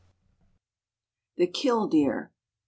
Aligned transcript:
THE 1.37 1.45
KILLDEER. 1.45 2.31